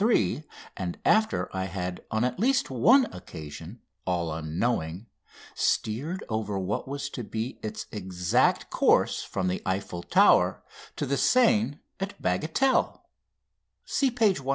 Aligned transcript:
3," 0.00 0.44
and 0.78 0.98
after 1.04 1.54
I 1.54 1.64
had 1.64 2.02
on 2.10 2.24
at 2.24 2.38
least 2.40 2.70
one 2.70 3.04
occasion 3.12 3.82
all 4.06 4.32
unknowing 4.32 5.08
steered 5.54 6.24
over 6.30 6.58
what 6.58 6.88
was 6.88 7.10
to 7.10 7.22
be 7.22 7.60
its 7.62 7.84
exact 7.92 8.70
course 8.70 9.22
from 9.22 9.48
the 9.48 9.60
Eiffel 9.66 10.02
Tower 10.02 10.62
to 10.96 11.04
the 11.04 11.18
Seine 11.18 11.80
at 12.00 12.14
Bagatelle 12.22 13.02
(see 13.84 14.10
page 14.10 14.40
127). 14.40 14.46